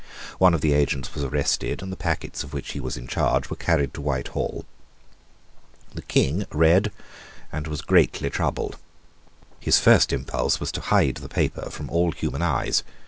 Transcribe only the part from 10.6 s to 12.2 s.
to bide the paper from all